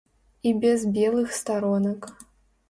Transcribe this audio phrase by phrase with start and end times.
[0.51, 2.09] І без белых старонак.